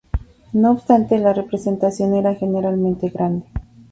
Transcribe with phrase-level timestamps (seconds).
[0.53, 3.45] No obstante, la representación era generalmente grande.